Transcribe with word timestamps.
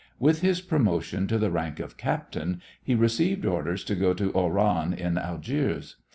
With 0.17 0.41
his 0.41 0.61
promotion 0.61 1.27
to 1.27 1.37
the 1.37 1.51
rank 1.51 1.79
of 1.79 1.95
captain 1.95 2.59
he 2.83 2.95
received 2.95 3.45
orders 3.45 3.83
to 3.83 3.93
go 3.93 4.15
to 4.15 4.33
Oran 4.33 4.93
in 4.93 5.19
Algiers. 5.19 5.97